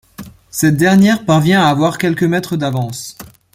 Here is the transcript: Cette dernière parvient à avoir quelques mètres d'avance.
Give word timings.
Cette 0.49 0.77
dernière 0.77 1.25
parvient 1.27 1.61
à 1.63 1.69
avoir 1.69 1.99
quelques 1.99 2.23
mètres 2.23 2.57
d'avance. 2.57 3.17